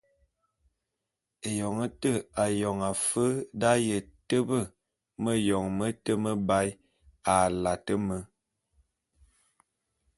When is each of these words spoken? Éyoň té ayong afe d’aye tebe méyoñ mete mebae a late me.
Éyoň 1.49 1.77
té 2.01 2.11
ayong 2.43 2.81
afe 2.91 3.25
d’aye 3.61 3.97
tebe 4.27 4.59
méyoñ 5.23 5.65
mete 5.77 6.13
mebae 6.23 6.69
a 7.35 7.35
late 7.63 7.95
me. 8.07 8.17